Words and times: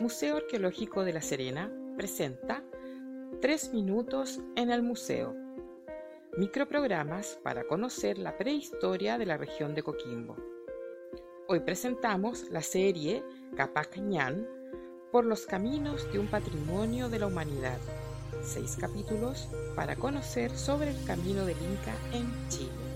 Museo 0.00 0.38
Arqueológico 0.38 1.04
de 1.04 1.12
La 1.12 1.20
Serena 1.20 1.70
presenta 1.94 2.64
Tres 3.42 3.74
minutos 3.74 4.40
en 4.56 4.70
el 4.70 4.82
museo. 4.82 5.36
Microprogramas 6.38 7.38
para 7.42 7.64
conocer 7.64 8.16
la 8.16 8.38
prehistoria 8.38 9.18
de 9.18 9.26
la 9.26 9.36
región 9.36 9.74
de 9.74 9.82
Coquimbo. 9.82 10.36
Hoy 11.48 11.60
presentamos 11.60 12.48
la 12.48 12.62
serie 12.62 13.22
Capac 13.54 14.00
por 15.12 15.26
los 15.26 15.44
caminos 15.44 16.10
de 16.10 16.18
un 16.18 16.28
patrimonio 16.28 17.10
de 17.10 17.18
la 17.18 17.26
humanidad. 17.26 17.78
Seis 18.42 18.78
capítulos 18.80 19.50
para 19.76 19.96
conocer 19.96 20.50
sobre 20.56 20.92
el 20.92 21.04
camino 21.04 21.44
del 21.44 21.58
Inca 21.58 21.94
en 22.14 22.48
Chile. 22.48 22.89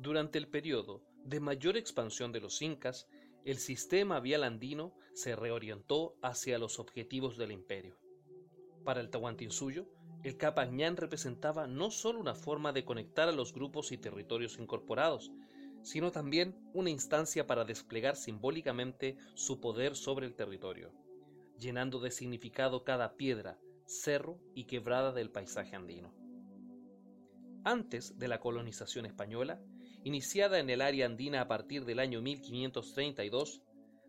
Durante 0.00 0.38
el 0.38 0.48
periodo 0.48 1.02
de 1.26 1.40
mayor 1.40 1.76
expansión 1.76 2.32
de 2.32 2.40
los 2.40 2.62
incas, 2.62 3.06
el 3.44 3.58
sistema 3.58 4.18
vial 4.18 4.44
andino 4.44 4.94
se 5.12 5.36
reorientó 5.36 6.16
hacia 6.22 6.58
los 6.58 6.78
objetivos 6.78 7.36
del 7.36 7.52
imperio. 7.52 7.98
Para 8.82 9.02
el 9.02 9.10
Tahuantinsuyo, 9.10 9.90
el 10.24 10.38
Capañán 10.38 10.96
representaba 10.96 11.66
no 11.66 11.90
solo 11.90 12.18
una 12.18 12.34
forma 12.34 12.72
de 12.72 12.82
conectar 12.82 13.28
a 13.28 13.32
los 13.32 13.52
grupos 13.52 13.92
y 13.92 13.98
territorios 13.98 14.58
incorporados, 14.58 15.32
sino 15.82 16.10
también 16.10 16.56
una 16.72 16.88
instancia 16.88 17.46
para 17.46 17.66
desplegar 17.66 18.16
simbólicamente 18.16 19.18
su 19.34 19.60
poder 19.60 19.96
sobre 19.96 20.24
el 20.24 20.34
territorio, 20.34 20.94
llenando 21.58 22.00
de 22.00 22.10
significado 22.10 22.84
cada 22.84 23.18
piedra, 23.18 23.58
cerro 23.84 24.40
y 24.54 24.64
quebrada 24.64 25.12
del 25.12 25.30
paisaje 25.30 25.76
andino. 25.76 26.14
Antes 27.64 28.18
de 28.18 28.28
la 28.28 28.40
colonización 28.40 29.04
española, 29.04 29.60
Iniciada 30.02 30.58
en 30.58 30.70
el 30.70 30.80
área 30.80 31.04
andina 31.04 31.42
a 31.42 31.48
partir 31.48 31.84
del 31.84 31.98
año 31.98 32.22
1532, 32.22 33.62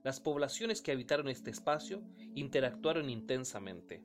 las 0.04 0.22
poblaciones 0.22 0.82
que 0.82 0.94
habitaron 0.94 1.28
este 1.28 1.52
espacio 1.52 2.02
interactuaron 2.34 3.10
intensamente. 3.10 4.02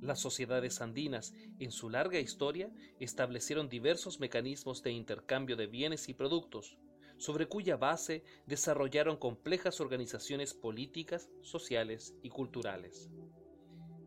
Las 0.00 0.20
sociedades 0.20 0.80
andinas, 0.80 1.34
en 1.58 1.72
su 1.72 1.90
larga 1.90 2.18
historia, 2.18 2.70
establecieron 3.00 3.68
diversos 3.68 4.18
mecanismos 4.18 4.82
de 4.82 4.92
intercambio 4.92 5.56
de 5.56 5.66
bienes 5.66 6.08
y 6.08 6.14
productos, 6.14 6.78
sobre 7.18 7.48
cuya 7.48 7.76
base 7.76 8.24
desarrollaron 8.46 9.18
complejas 9.18 9.80
organizaciones 9.80 10.54
políticas, 10.54 11.30
sociales 11.42 12.14
y 12.22 12.30
culturales. 12.30 13.10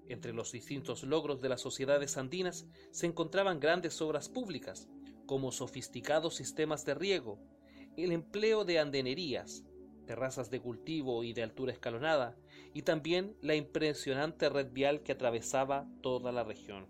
Entre 0.10 0.34
los 0.34 0.52
distintos 0.52 1.04
logros 1.04 1.42
de 1.42 1.50
las 1.50 1.62
sociedades 1.62 2.18
andinas 2.18 2.66
se 2.92 3.06
encontraban 3.06 3.60
grandes 3.60 4.02
obras 4.02 4.30
públicas, 4.30 4.90
como 5.28 5.52
sofisticados 5.52 6.36
sistemas 6.36 6.86
de 6.86 6.96
riego, 6.96 7.38
el 7.98 8.12
empleo 8.12 8.66
de 8.66 8.80
andenerías, 8.80 9.64
terrazas 10.08 10.50
de 10.50 10.62
cultivo 10.62 11.24
y 11.24 11.34
de 11.34 11.44
altura 11.44 11.74
escalonada, 11.74 12.36
y 12.74 12.82
también 12.82 13.36
la 13.42 13.54
impresionante 13.54 14.50
red 14.50 14.72
vial 14.72 15.04
que 15.04 15.12
atravesaba 15.12 15.88
toda 16.02 16.32
la 16.32 16.44
región. 16.44 16.88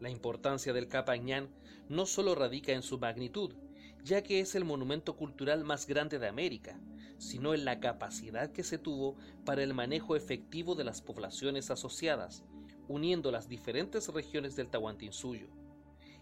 La 0.00 0.08
importancia 0.08 0.72
del 0.72 0.88
Capañán 0.88 1.50
no 1.88 2.06
solo 2.06 2.34
radica 2.34 2.72
en 2.72 2.82
su 2.82 2.98
magnitud, 2.98 3.54
ya 4.02 4.22
que 4.22 4.40
es 4.40 4.54
el 4.54 4.64
monumento 4.64 5.16
cultural 5.16 5.62
más 5.64 5.86
grande 5.86 6.18
de 6.18 6.28
América, 6.28 6.80
sino 7.18 7.52
en 7.52 7.66
la 7.66 7.80
capacidad 7.80 8.50
que 8.50 8.62
se 8.62 8.78
tuvo 8.78 9.16
para 9.44 9.62
el 9.62 9.74
manejo 9.74 10.16
efectivo 10.16 10.74
de 10.74 10.84
las 10.84 11.02
poblaciones 11.02 11.70
asociadas, 11.70 12.44
uniendo 12.88 13.30
las 13.30 13.48
diferentes 13.48 14.08
regiones 14.08 14.56
del 14.56 14.70
Tahuantinsuyo 14.70 15.59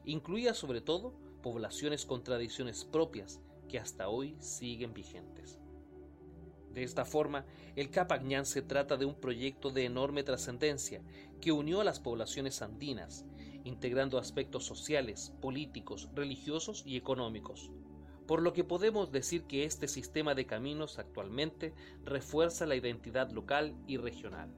incluía 0.08 0.54
sobre 0.54 0.80
todo 0.80 1.12
poblaciones 1.42 2.06
con 2.06 2.24
tradiciones 2.24 2.84
propias 2.86 3.40
que 3.68 3.78
hasta 3.78 4.08
hoy 4.08 4.36
siguen 4.40 4.94
vigentes. 4.94 5.58
De 6.72 6.82
esta 6.82 7.04
forma, 7.04 7.44
el 7.76 7.90
Capañán 7.90 8.46
se 8.46 8.62
trata 8.62 8.96
de 8.96 9.04
un 9.04 9.14
proyecto 9.14 9.70
de 9.70 9.84
enorme 9.84 10.22
trascendencia 10.22 11.02
que 11.42 11.52
unió 11.52 11.82
a 11.82 11.84
las 11.84 12.00
poblaciones 12.00 12.62
andinas, 12.62 13.26
integrando 13.64 14.18
aspectos 14.18 14.64
sociales, 14.64 15.34
políticos, 15.42 16.08
religiosos 16.14 16.84
y 16.86 16.96
económicos, 16.96 17.70
por 18.26 18.40
lo 18.40 18.54
que 18.54 18.64
podemos 18.64 19.12
decir 19.12 19.44
que 19.44 19.64
este 19.64 19.88
sistema 19.88 20.34
de 20.34 20.46
caminos 20.46 20.98
actualmente 20.98 21.74
refuerza 22.04 22.64
la 22.64 22.76
identidad 22.76 23.30
local 23.30 23.74
y 23.86 23.98
regional. 23.98 24.54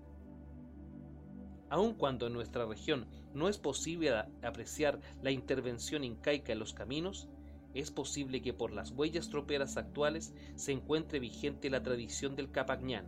Aun 1.71 1.95
cuando 1.95 2.27
en 2.27 2.33
nuestra 2.33 2.67
región 2.67 3.07
no 3.33 3.49
es 3.49 3.57
posible 3.57 4.11
apreciar 4.43 5.01
la 5.23 5.31
intervención 5.31 6.03
incaica 6.03 6.53
en 6.53 6.59
los 6.59 6.75
caminos, 6.75 7.29
es 7.75 7.93
posible 7.93 8.43
que 8.43 8.53
por 8.53 8.73
las 8.73 8.91
huellas 8.91 9.31
troperas 9.31 9.77
actuales 9.77 10.35
se 10.57 10.73
encuentre 10.73 11.21
vigente 11.21 11.71
la 11.71 11.83
tradición 11.83 12.35
del 12.35 12.51
Capañán, 12.51 13.07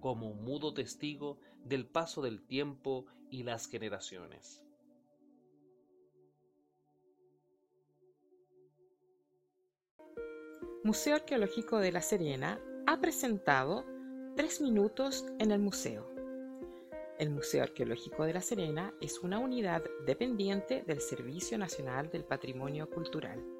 como 0.00 0.30
un 0.30 0.44
mudo 0.44 0.72
testigo 0.72 1.40
del 1.64 1.86
paso 1.86 2.22
del 2.22 2.40
tiempo 2.40 3.06
y 3.30 3.42
las 3.42 3.66
generaciones. 3.66 4.62
Museo 10.84 11.16
Arqueológico 11.16 11.78
de 11.78 11.90
La 11.90 12.00
Serena 12.00 12.60
ha 12.86 13.00
presentado 13.00 13.84
Tres 14.36 14.60
Minutos 14.60 15.26
en 15.40 15.50
el 15.50 15.58
Museo. 15.58 16.17
El 17.18 17.30
Museo 17.30 17.64
Arqueológico 17.64 18.22
de 18.24 18.32
La 18.32 18.40
Serena 18.40 18.94
es 19.00 19.18
una 19.24 19.40
unidad 19.40 19.82
dependiente 20.06 20.84
del 20.86 21.00
Servicio 21.00 21.58
Nacional 21.58 22.10
del 22.10 22.24
Patrimonio 22.24 22.88
Cultural. 22.88 23.57